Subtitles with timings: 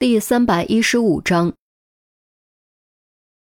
[0.00, 1.52] 第三百一十五章，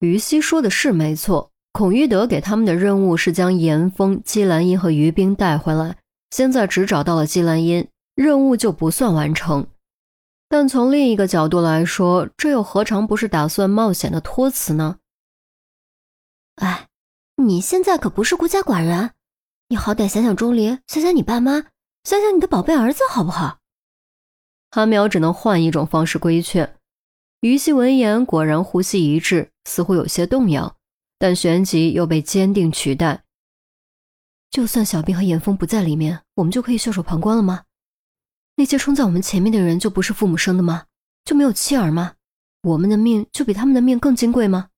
[0.00, 5.96] 于西说的是没错，孔玉德给他们的任务是将严峰、姬兰英和于冰带回来。
[6.32, 9.66] 现在只找到了姬兰英，任务就不算完成。
[10.46, 14.98] 但从另一个角度来说，这又何尝不是打算冒险的托辞呢？
[16.56, 16.88] 哎，
[17.36, 19.12] 你现在可不是孤家寡人，
[19.70, 21.62] 你好歹想想钟离，想想你爸妈，
[22.04, 23.60] 想想你的宝贝儿子，好不好？
[24.74, 26.76] 韩苗只能换一种方式规劝。
[27.42, 30.76] 于西闻言，果然呼吸一滞，似乎有些动摇，
[31.16, 33.22] 但旋即又被坚定取代。
[34.50, 37.62] 就算小兵和严峰不在里面，我们就可以袖手旁观了吗？
[38.56, 40.86] 那些冲在我们前面的人就不是父母生的吗？
[41.24, 42.14] 就没有妻儿吗？
[42.62, 44.70] 我们的命就比他们的命更金贵吗？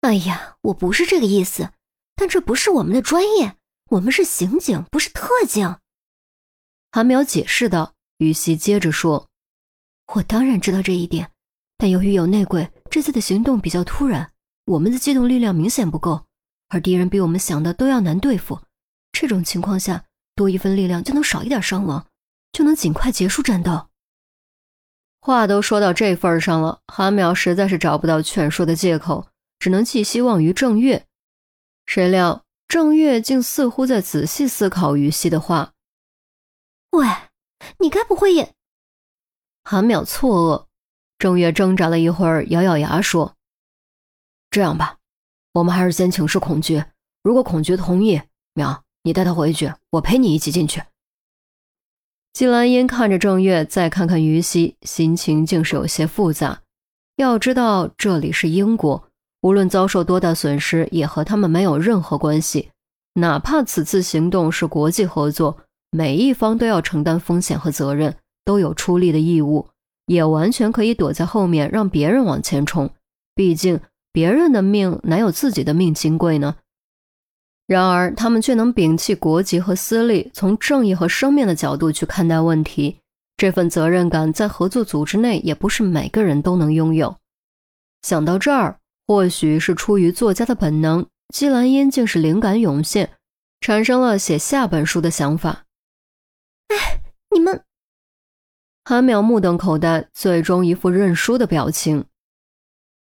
[0.00, 1.70] 哎呀，我不是这个意思，
[2.16, 3.54] 但这不是我们的专业，
[3.90, 5.76] 我们是刑警，不是特警。
[6.90, 7.94] 韩苗解释道。
[8.18, 9.28] 于西接着说
[10.14, 11.30] ：“我当然知道这一点，
[11.76, 14.30] 但由于有内鬼，这次的行动比较突然，
[14.66, 16.24] 我们的机动力量明显不够，
[16.68, 18.60] 而敌人比我们想的都要难对付。
[19.12, 22.06] 这种情况下，多一份力量就能少一点伤亡，
[22.52, 23.88] 就能尽快结束战斗。”
[25.20, 31.06] 话都说到这份上了，韩淼实在是找不到劝说的借口，只能寄希望于郑月。
[31.86, 35.72] 谁料郑月竟似乎在仔细思考于西的话
[36.92, 37.06] ：“喂。”
[37.78, 38.52] 你该不会也？
[39.64, 40.66] 韩淼错愕，
[41.18, 43.34] 郑月挣扎了一会儿，咬咬牙说
[44.50, 44.98] ：“这样吧，
[45.54, 46.84] 我们还是先请示孔局。
[47.22, 48.20] 如果孔局同意，
[48.54, 50.82] 淼，你带他回去，我陪你一起进去。”
[52.34, 56.62] 季兰英看着郑月，再看看于西，心情竟是有些复杂。
[57.16, 59.08] 要知道，这里是英国，
[59.42, 62.70] 无论遭受多大损失，也和他们没有任何关系。
[63.14, 65.58] 哪怕此次行动是国际合作。
[65.96, 69.68] 每一方都要承担风险和责任，都有出力的义务，
[70.06, 72.90] 也完全可以躲在后面让别人往前冲。
[73.32, 73.78] 毕竟
[74.12, 76.56] 别人的命哪有自己的命金贵呢？
[77.68, 82.96] 然而他们却能摒弃国籍和私利，从正义和生命的角度去看待问题。
[83.36, 87.14] 这份责任感在合作组织内也不是每个人都能拥有。
[88.02, 93.10] 想到这儿，或许是出于作家的本能，季兰英竟是灵感涌现，
[93.60, 95.63] 产生了写下本书的想法。
[96.74, 97.64] 哎，你们！
[98.84, 102.06] 韩淼目瞪口呆，最终一副认输的表情。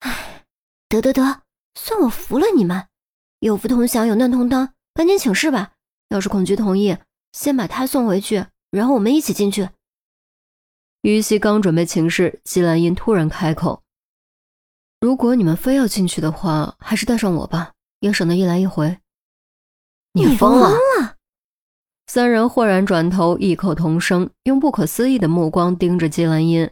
[0.00, 0.44] 哎，
[0.88, 1.42] 得得得，
[1.74, 2.86] 算我服了你们！
[3.40, 5.72] 有福同享，有难同当，赶紧请示吧。
[6.10, 6.96] 要是孔局同意，
[7.32, 9.68] 先把他送回去，然后我们一起进去。
[11.02, 13.82] 于西刚准备请示，季兰英突然开口
[15.00, 18.98] ：“如果你们非要进去的话，还是带上我吧，也省得一来一回。”
[20.12, 20.70] 你疯了！
[22.12, 26.68] 三人豁然转头，异口同声，用不可思议的目光盯着季兰英。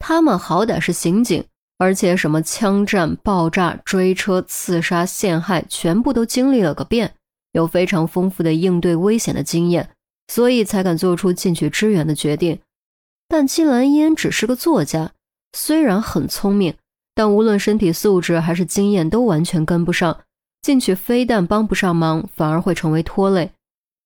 [0.00, 1.44] 他们好歹是刑警，
[1.78, 7.14] 而且什么枪战、爆炸、追车、刺杀、陷害，全部都经历了个遍，
[7.52, 9.90] 有非常丰富的应对危险的经验，
[10.26, 12.58] 所以才敢做出进去支援的决定。
[13.28, 15.12] 但季兰英只是个作家，
[15.52, 16.74] 虽然很聪明，
[17.14, 20.18] 但无论身体素质还是经验都完全跟不上，
[20.60, 23.52] 进去非但帮不上忙，反而会成为拖累。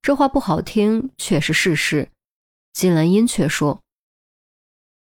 [0.03, 2.11] 这话不好听，却是事实。
[2.73, 3.83] 金兰英却说：“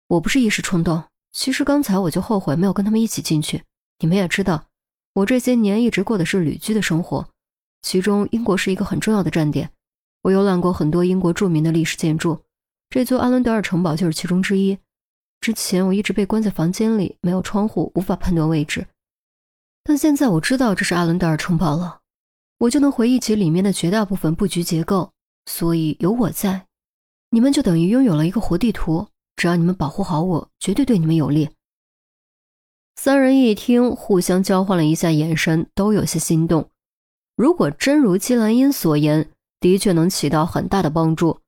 [0.10, 3.64] 我不是一时冲动，其实刚才我就后悔没有跟他们一起进去。
[4.00, 4.66] 你们也知道，
[5.14, 7.30] 我这些年一直过的是旅居的生活，
[7.84, 9.70] 其中英国是一个很重要的站点。
[10.24, 12.42] 我游览过很多英国著名的历史建筑，
[12.90, 14.80] 这座阿伦德尔城堡就是其中之一。
[15.42, 18.88] 之前我一直被关在房间里，没有窗户，无法判断位置。
[19.84, 22.00] 但现在我知道这是阿伦德尔城堡了。”
[22.60, 25.12] 我就能回忆起里面的绝大部分布局结构，
[25.46, 26.66] 所以有我在，
[27.30, 29.08] 你们就等于拥有了一个活地图。
[29.36, 31.50] 只要你们保护好我，绝对对你们有利。
[32.96, 36.72] 三人一听，互相交换了一下眼神，都有些心动。
[37.36, 39.30] 如果真如姬兰英所言，
[39.60, 41.40] 的确能起到很大的帮助。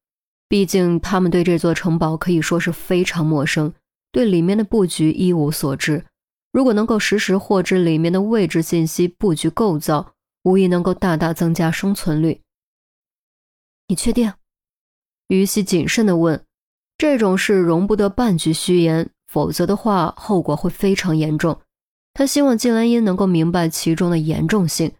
[0.48, 3.74] 毕竟他们对这座城堡可以说是非常陌生，
[4.12, 6.06] 对里面的布局一无所知。
[6.51, 10.13] 如果能够实时获知里面的位置信息、布局构造，
[10.44, 12.41] 无疑能够大大增加生存率。
[13.88, 14.33] 你确定？
[15.27, 16.45] 于西谨慎地问。
[16.97, 21.62] 这种事容不得半句虚言，否则的话后果会非常严重。
[22.13, 24.94] 他希望季兰英能够明白其中的严重性。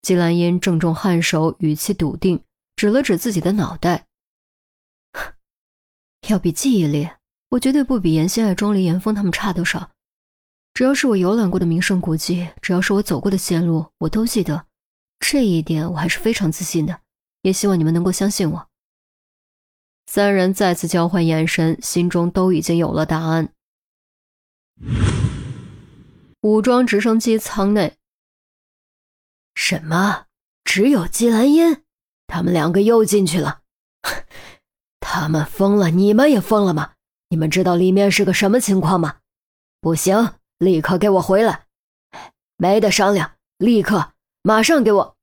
[0.00, 2.42] 季兰英正中颔首，语气笃定，
[2.76, 4.06] 指了指自己的脑袋
[6.28, 7.10] ：“要比记忆力，
[7.50, 9.91] 我绝对不比严心爱、钟离、严峰他们差多少。”
[10.74, 14.66] 只要是我游览过的名胜古迹，只要是我走过的线路，我都记得。
[15.20, 17.00] 这一点我还是非常自信的，
[17.42, 18.68] 也希望你们能够相信我。
[20.06, 23.52] 三人再次交换眼神，心中都已经有了答案。
[26.40, 27.96] 武装直升机舱内，
[29.54, 30.26] 什么？
[30.64, 31.82] 只有季兰英？
[32.26, 33.60] 他们两个又进去了？
[34.98, 35.90] 他们疯了？
[35.90, 36.94] 你们也疯了吗？
[37.28, 39.18] 你们知道里面是个什么情况吗？
[39.80, 41.64] 不行，立刻给我回来！
[42.56, 44.12] 没得商量，立刻，
[44.42, 45.16] 马上给我！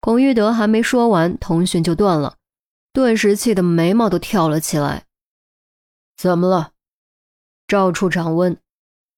[0.00, 2.36] 孔玉德还没说完，通讯就断了，
[2.92, 5.04] 顿时气得眉毛都跳了起来。
[6.16, 6.72] 怎么了？
[7.68, 8.56] 赵处长问。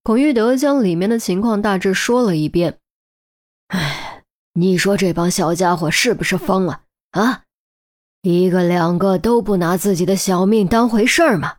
[0.03, 2.79] 孔玉德将里面的情况大致说了一遍。
[3.69, 4.23] 哎，
[4.53, 7.45] 你说这帮小家伙是不是疯了啊？
[8.21, 11.57] 一个两个都不拿自己的小命当回事儿吗？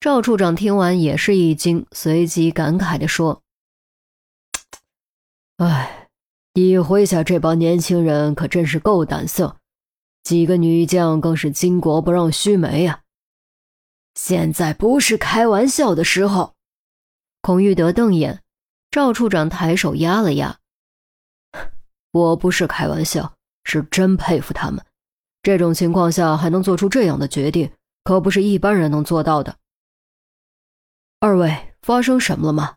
[0.00, 3.42] 赵处长听完也是一惊，随即感慨地说
[5.58, 6.08] ：“哎，
[6.54, 9.58] 你麾下这帮年轻人可真是够胆色，
[10.22, 13.02] 几个女将更是巾帼不让须眉呀！
[14.14, 16.54] 现在不是开玩笑的时候。”
[17.42, 18.42] 孔玉德瞪眼，
[18.90, 20.60] 赵处长抬手压了压
[22.12, 24.82] ：“我不是开玩笑，是真佩服他们。
[25.42, 27.70] 这种情况下还能做出这样的决定，
[28.02, 29.56] 可不是一般人能做到的。”
[31.22, 32.76] 二位发生什么了吗？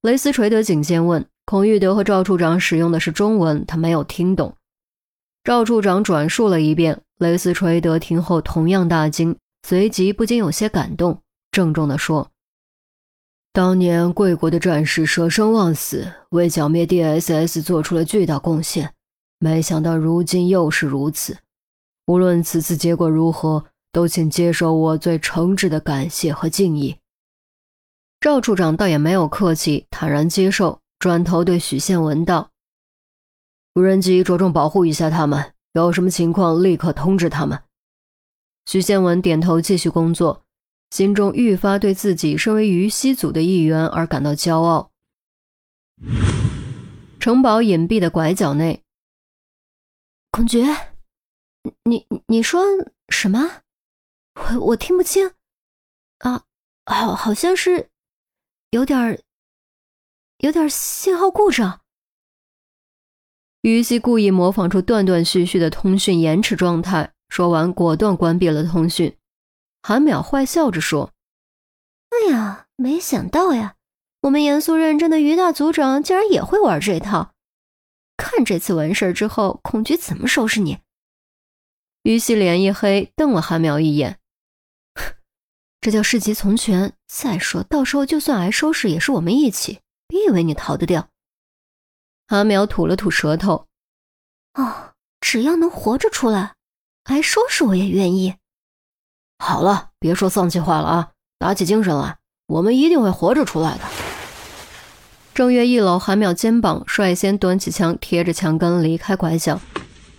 [0.00, 1.24] 雷斯垂德警监问。
[1.44, 4.56] 孔玉德和赵处长使用的是中文，他没有听懂。
[5.44, 9.36] 赵处长转述了一遍，雷斯垂德听后同样大惊，
[9.66, 11.20] 随即不禁有些感动，
[11.52, 12.28] 郑重地说。
[13.52, 18.92] 当年贵国的战士舍生忘死，为剿灭 DSS 做出了巨大贡献。
[19.38, 21.36] 没想到如今又是如此。
[22.06, 26.96] 无论此次结果如何，都请接受我最诚挚的感谢和敬意。
[28.22, 32.52] 赵处长倒也没有客气，坦然接受，转头对许宪文道
[33.74, 37.60] ：“无人机着重保护一下他们，有什么情况立刻通知他们。”
[38.64, 40.44] 许宪文点头，继续工作。
[40.90, 44.92] 心中愈发对自己身为于西组的一员而感到骄傲。
[47.18, 48.84] 城堡隐蔽的拐角内，
[50.30, 50.62] 孔爵，
[51.82, 52.62] 你你说
[53.08, 53.62] 什么？
[54.34, 55.32] 我我听不清。
[56.18, 56.44] 啊，
[56.84, 57.88] 好，好像是
[58.72, 59.22] 有点
[60.38, 61.82] 有点信号故障。
[63.60, 69.14] 于西故意模仿出断断续续的通讯延迟状态，说完果断关闭了通讯。
[69.82, 71.12] 韩淼坏笑着说
[72.08, 73.74] ：“哎呀，没想到呀，
[74.22, 77.34] 我们严肃认真的于大组长竟然也会玩这套。
[78.16, 80.78] 看这次完事之后，孔局怎么收拾你？”
[82.04, 84.18] 于西脸一黑，瞪了韩淼一眼
[85.82, 86.94] ：“这叫事急从权。
[87.06, 89.80] 再说到时候就算挨收拾，也是我们一起。
[90.06, 91.08] 别以为你逃得掉。”
[92.28, 93.66] 韩淼吐了吐舌头
[94.54, 96.54] ：“哦，只要能活着出来，
[97.04, 98.36] 挨收拾我也愿意。”
[99.38, 101.10] 好了，别说丧气话了啊！
[101.38, 103.80] 打起精神来，我们一定会活着出来的。
[105.34, 109.60] 正月一搂韩淼肩膀，率先端起枪，贴着墙根离开拐角。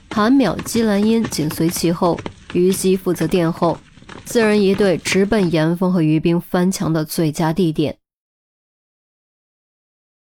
[0.10, 2.20] 韩淼、姬兰英紧随其后，
[2.54, 3.78] 于西负责殿后，
[4.26, 8.03] 四人一队直奔严峰和于冰翻墙的最佳地点。